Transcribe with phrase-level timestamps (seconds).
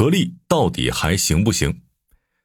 [0.00, 1.82] 格力到底还行不行？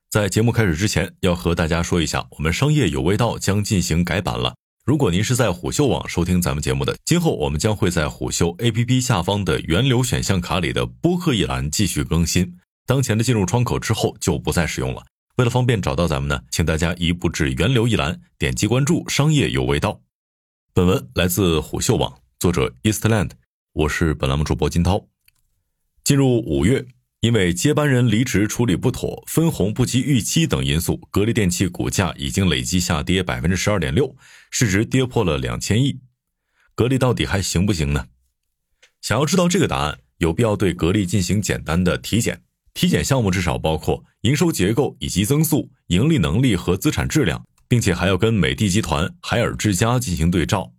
[0.09, 4.53] 在节目开始之前，要和大家说一下，我们商业有味道将进行改版了。
[4.83, 12.57] 如果您是在虎嗅网收听咱们节目的，今后我们将会在虎嗅 APP 下方的源流选项卡里的播客一栏继续更新。
[12.85, 15.05] 当前的进入窗口之后就不再使用了。
[15.37, 20.01] 为了方便找到咱们呢，请大家移步至源流一栏，点击关注“商业有味道”。
[20.75, 23.31] 本文来自虎嗅网，作者 Eastland，
[23.71, 25.07] 我是本栏目主播金涛。
[26.03, 26.85] 进入五月。
[27.25, 34.15] 因为接班人离职处理不妥、分红不及预期等因素，格力电器股价已经累计下跌百分之十二点六，
[34.51, 35.99] 市值跌破了两千亿。
[36.75, 38.05] 格力到底还行不行呢？
[39.01, 42.43] 想要知道这个答案，有必要对格力进行简单的体检。
[42.75, 50.73] 体检项目至少包括营收结构以及增速、盈利能力和资产质量，并且还要跟美的集团、海尔之家进行对照。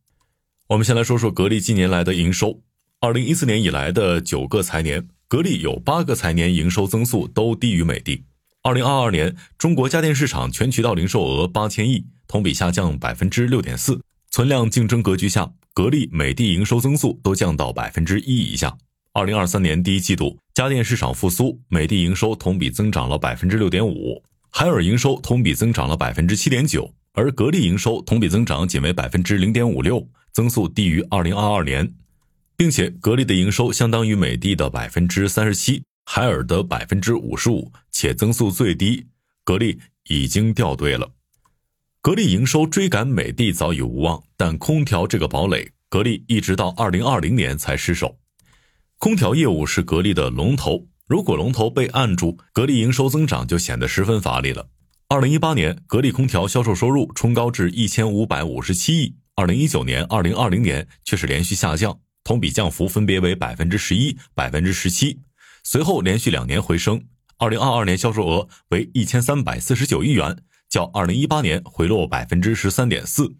[0.68, 2.62] 我们先来说说格力近年来的营收，
[3.00, 5.08] 二零一四年以来的九个财年。
[5.28, 8.22] 格力有八个财年营收增速都低于美的。
[8.62, 14.00] 二零二二年，中国家电市场全渠道零售额八千亿，同比下降百分之六点四。
[14.30, 18.78] 存量竞争格局下，格力、美的营收增速都降到百分之一以下。
[19.14, 31.92] 二零二三年第一季度，家电市场复苏，美的营收同比增长了百分之六点五，海尔营收同比增长了百分之七点九，而格力营收同比增长仅为百分之零点五六，增速低于二零二二年。
[32.56, 39.06] 并且，格力的营收相当于美的的百分之三十七，海尔的百分之五十五，且增速最低。
[39.44, 41.12] 格力已经掉队了。
[42.00, 48.18] 格力营收追赶美的早已无望，但空调这个堡垒，格力一直到二零二零年才失守。
[48.98, 54.68] 空调业务是格力的龙头，如果龙头被按住，格力营收增长就显得十分乏力了。
[55.08, 62.00] 二零一八年，格力空调销售收入冲高至一千五百五十七亿，二零一九年、二零二零年却是连续下降。
[62.26, 65.20] 同比降幅分别为百分之十一、百分之十七，
[65.62, 67.00] 随后连续两年回升。
[67.38, 70.36] 二零二二年销售额为一千三百四十九亿元，
[70.68, 73.36] 较二零一八年回落百分之十三点四。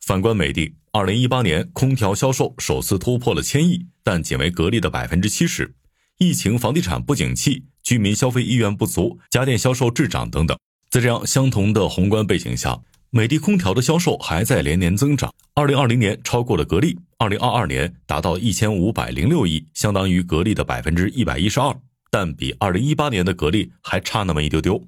[0.00, 5.74] 反观美的，二零一八年空调销售首次突破了千亿，但仅为格力的百分之七十。
[6.16, 12.80] 疫情、房地产不景气、居民消费意愿不足、家电销售滞涨等等，在这样相同的宏观背景下。
[13.10, 21.74] 美的空调的销售还在连年增长，二零二零年超过了格力，二零二二年达到一千五百零六亿，相当于格力的百分之一百一十二，
[22.10, 24.86] 但比二零一八年的格力还差那么一丢丢。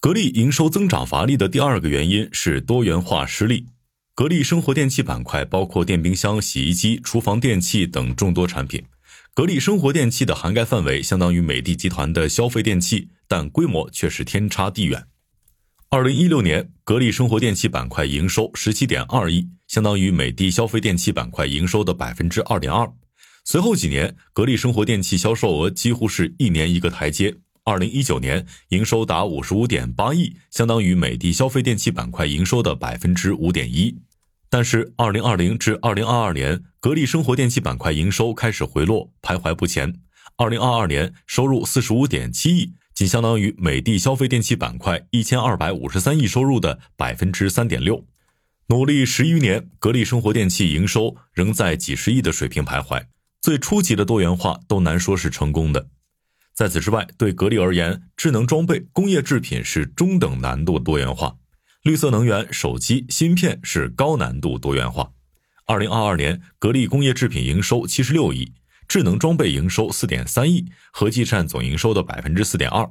[0.00, 3.66] 格力营收增长乏力的第二个原因是多元化失利。
[4.16, 8.82] 格力生活电器板块包括电冰箱、洗衣机、厨房电器等众多产品，
[9.32, 15.06] 格力生活电器的涵盖范围相当于美的集团的消费电器，但规模却是天差地远。
[15.94, 22.92] 二零一六年，格力生活电器板块营收十七点二亿，相当于美的消费电器板块营收的百分之二点二。
[23.44, 27.32] 随后几年，格力生活电器销售额几乎是一年一个台阶。
[27.62, 33.96] 二零一九年，营收达五十五点八亿，相当于美的消费电器板块营收的百分之五点一。
[34.50, 39.94] 但是，二零二零至二零二二年，格力生活电器板块营收开始回落，徘徊不前。
[40.38, 42.72] 二零二二年，收入四十五点七亿。
[42.94, 48.06] 仅相当于美的消费电器板块一千二百五十三亿收入的百分之三点六。
[48.68, 53.04] 努力十余年，格力生活电器营收仍在几十亿的水平徘徊。
[53.40, 55.88] 最初级的多元化都难说是成功的。
[56.54, 61.34] 在此之外，对格力而言，智能装备、工业制品是中等难度多元化，
[61.82, 65.10] 绿色能源、手机芯片是高难度多元化。
[65.66, 68.52] 二零二二年，格力工业制品营收七十六亿。
[68.88, 72.90] 智能装备营收四点三亿，合计占总营收的百分之四点二。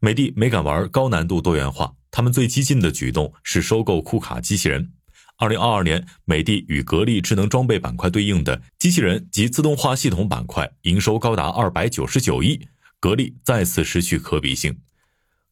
[0.00, 4.92] 美的没敢玩高难度多元化，他们最激进的举动是收购库卡机器人。
[5.38, 12.66] 二零二二年，美的与格力智能装备板块对应的机器人及自动化系统板块营收高达二百九十九亿，
[13.00, 14.76] 格力再次失去可比性。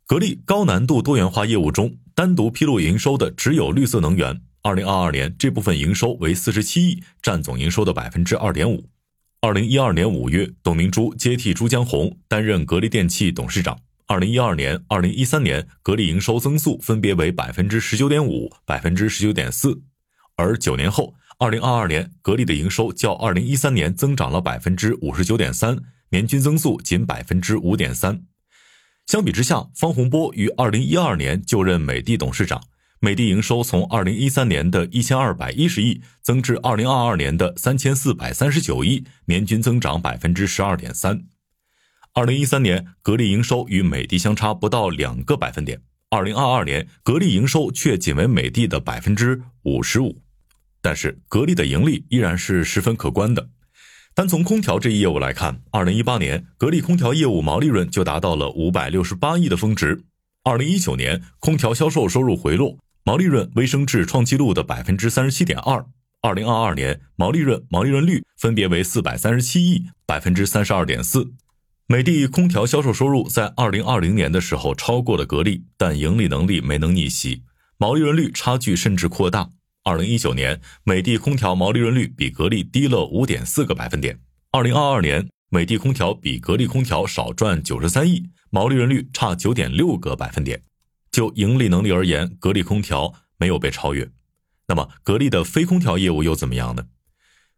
[0.07, 4.41] 格力高难度多元化业务中，单独披露营收的只有绿色能源。
[4.63, 8.85] 二零二二年这部分营收为四十七亿，占总营收的百分之二点五。
[9.43, 13.81] 二零一二年五月，董明珠接替朱江洪担任格力电器董事长。
[14.07, 19.81] 二零一二年、二零一三年，格力营收增速分别为百分之十九点五、百分之十九点四。
[20.37, 25.79] 而九年后，二零二二年，格力的营收较二零一三年增长了百分之五十九点三，
[26.11, 28.23] 年均增速仅百分之五点三。
[29.07, 32.63] 相比之下，方洪波于二零一二年就任美的董事长。
[33.03, 41.25] 美的营收从二零一三年的一千二百一十亿增至二零二二年的三千四百三十九亿，年均增长百分之十二点三。
[42.13, 45.81] 二零一三年，格力营收与美的相差不到两个百分点，
[46.11, 50.21] 二零二二年，格力营收却仅为美的的百分之五十五。
[50.83, 53.49] 但是，格力的盈利依然是十分可观的。
[54.15, 60.05] 单从空调这一业务来看，二零一八年格力空调业务毛利润就达到了五百六十八亿的峰值。
[60.43, 65.87] 二零一九年空调销售收入回落，毛利润微升至创纪录的百分之三十七点二。
[66.23, 71.33] 二零二二年毛利润、毛利润率分别为四百三十七亿、百分之三十二点四。
[71.87, 77.43] 美的空调销售收入在二零二零年的时候超过了格力，但盈利能力没能逆袭，
[77.79, 79.51] 毛利润率差距甚至扩大。
[79.83, 84.21] 二零一九年，美的空调毛利润率比格力低了五点四个百分点。
[84.53, 90.63] 二零二二年，美的空调比格力空调少赚九十三亿，毛利润率差九点六个百分点。
[91.11, 94.11] 就盈利能力而言，格力空调没有被超越。
[94.69, 96.85] 那么，格力的非空调业务又怎么样呢？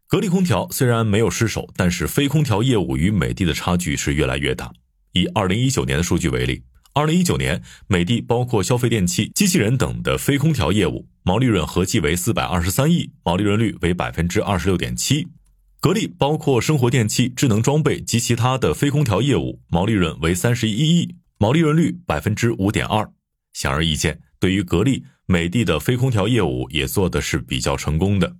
[0.07, 4.71] 格力空调虽然没有失手，但是非空调业务与美的的差距是越来越大。
[5.13, 6.63] 以二零一九年的数据为例。
[6.93, 15.27] 二零一九年，美的包括消费电器、机器人等的非空调业务毛利润合计为四百二十三亿，毛利润率为百分之二十六点七。
[15.79, 23.11] 格力包括生活电器、智能装备及其他的非空调业务毛利润为三十一亿，毛利润率百分之五点二。
[23.53, 28.35] 显而易见，对于格力、美的的非空调业务也做的是比较成功的。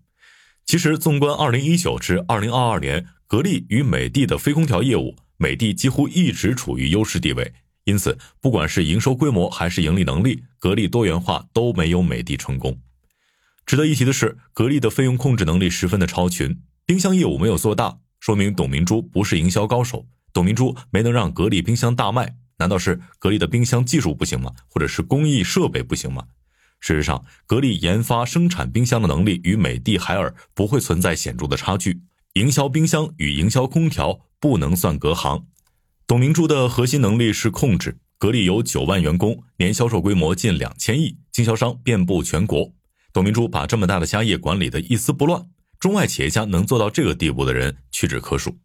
[0.65, 7.53] 其实，纵观二零一九至二零二二年，格力与美的的非空调业务，美的几乎一直处于优势地位。
[7.83, 12.79] 因此，不管是营收规模还是盈利能力，格力多元化都没有美的成功。
[13.65, 20.05] 值得一提的是，格力的费用控制能力十分的超群，冰箱业务没有做大，说明董明珠不是营销高手。
[20.31, 24.53] 董明珠没能让格力冰箱大卖，难道是格力的冰箱技术不行吗？
[24.69, 26.23] 或者是工艺设备不行吗？
[26.79, 32.03] 事实上，格力研发生产冰箱的能力与美的、海尔不会存在显著的差距。
[32.35, 35.45] 营销冰箱与营销空调不能算隔行。
[36.07, 37.97] 董明珠的核心能力是控制。
[38.17, 42.71] 格力有九万员工，年销售规模近两千亿，经销商遍布全国。
[43.11, 45.45] 董明珠把这么大的家业管理的一丝不乱，
[45.81, 48.57] 中外企业家能做到这个地步的人屈指可数。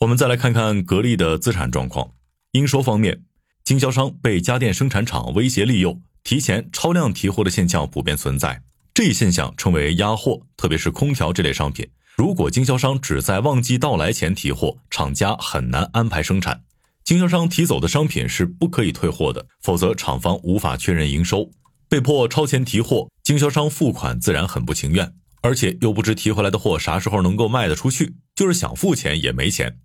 [0.00, 2.12] 我们再来看看格力的资产状况。
[2.52, 3.22] 应收方面，
[3.64, 8.62] 经销商被家电生产厂威胁利诱，提前超量提货的现象普遍存在。
[8.92, 11.88] 这一现象称为压货，特别是空调这类商品。
[12.14, 16.62] 如果经销商只在旺季到来前提货，厂家很难安排生产。
[17.02, 21.50] 经销商提走的商品是不可以退货的，否则厂方无法确认营收。
[21.88, 29.78] 被迫超前提货，经销商付款自然很不情愿，而且又不知提回来的货啥时候能够卖得出去，就是想付钱也没钱。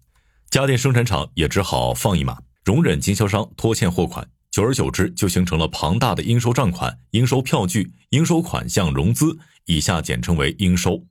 [0.49, 2.37] 家电生产厂也只好放一马，
[2.67, 4.27] 容忍经销商拖欠货款。
[4.51, 9.37] 久而久之，就形成了庞大的应收账款、应收票据、应收款项融资，
[9.67, 11.05] 以下简称为应收。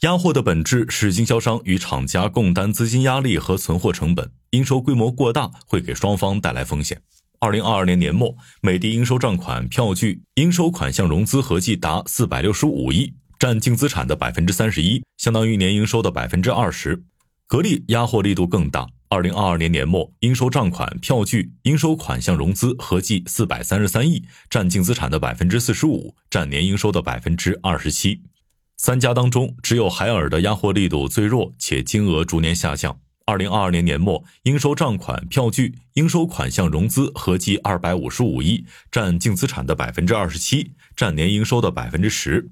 [0.00, 7.00] 压货的本质是经销商与厂家共担资金压力和存货成本，应收规模过大会给双方带来风险。
[7.38, 17.02] 二零二二年年末，美的应收账款、票据、应收款项融资合计达四百六十五亿，占净资产的百分之三十一，相当于年营收的百分之二十。
[17.46, 28.22] 格力压货力度更大，二零二二年年末，应收账款、票据、应收款项融资合计四百三十三亿，占净资产的百分之四十五，占年营收的百分之二十七。
[28.76, 33.00] 三家当中，只有海尔的压货力度最弱，且金额逐年下降。
[33.26, 42.48] 二零二二年年末，应收账款、票据、应收款项融资合计二百五十五亿，占净资产的百分之二十七，占年营收的百分之十。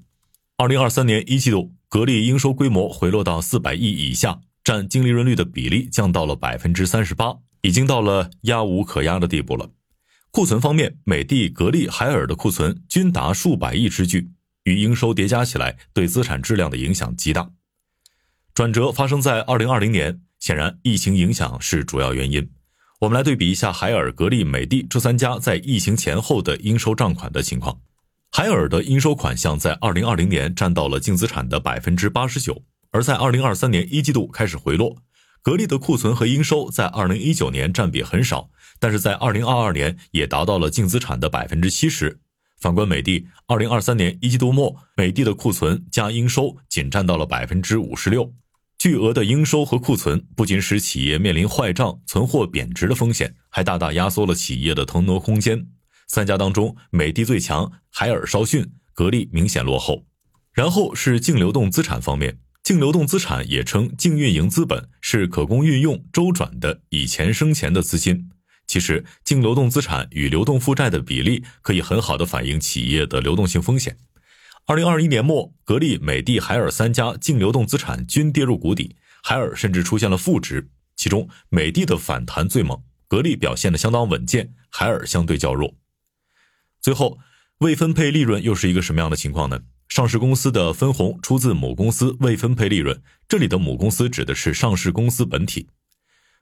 [0.57, 9.67] 二零二三年一季度，格力应收规模回落到四百亿以下，占净利润率的比例降到了百分之三十八，已经到了压无可压的地步了。
[10.29, 14.29] 库存方面，美的、格力、海尔的库存均达数百亿之巨。
[14.65, 17.49] 与营收叠加起来，对资产质量的影响极大。
[18.53, 22.47] 转折发生在二零二零年，显然疫情影响是主要原因。
[22.99, 27.81] 我们来对比一下海尔、格力、美的这三家在疫情前后的应收账款的情况。
[28.31, 32.61] 海尔的应收款项在二零二零年占到了净资产的百分之八十九，
[32.91, 34.97] 而在二零二三年一季度开始回落。
[35.41, 42.19] 格力的库存和应收在二零一九年占比很少，但是在二零二二年也达到了净资产的百分之七十。
[42.59, 48.33] 反观美的，二零二三年一季度末，美的的库存加应收仅占到了百分之五十六。
[48.77, 55.67] 巨额的应收和库存不仅使企业面临坏账、存货贬值的风险，还大大压缩了企业的腾挪空间。
[56.07, 60.05] 三家当中，美的最强，海尔稍逊，格力明显落后。
[60.51, 68.29] 然后是净流动资产方面，净流动资产也称净运营资本，是可供运用、周转的以钱生钱的资金。
[68.67, 73.97] 其实，净流动资产与流动负债的比例可以很好的反映企业的流动性风险。
[74.67, 80.69] 二零二一年末，格力、美的、海尔三家净流动资产均跌入谷底，海尔甚至出现了负值。
[80.95, 85.73] 其中，美的的反弹最猛，格力表现的相当稳健，海尔相对较弱。
[86.79, 87.17] 最后，
[87.61, 89.61] 未分配利润又是一个什么样的情况呢？
[89.89, 95.67] 上市公司的分红出自母公司未分配利润，这里的母公司指的是上市公司本体。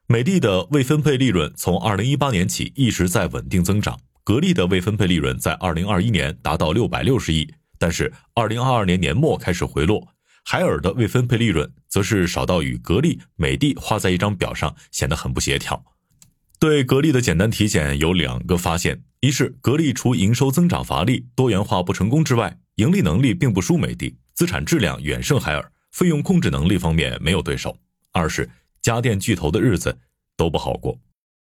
[0.05, 7.49] 美的的未分配利润从二零一八年起一直在稳定增长，格力的未分配利润在二零二一年达到六百六十亿，
[7.79, 10.09] 但是二零二二年年末开始回落。
[10.43, 15.85] 海尔的未分配利润则是少到与格力、美的画在一张表上，显得很不协调。
[16.59, 27.71] 对格力的简单体检有两个发现：一是格力除营收增长乏力、多元化不成功之外，盈利能力并不输美的，资产质量远胜海尔，费用控制能力方面没有对手；
[28.11, 28.49] 二是。
[28.79, 29.97] 家电巨头的日子
[30.37, 30.97] 都不好过。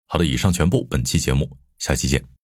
[0.08, 2.37] 好的，以上全部，本期节目，下期见。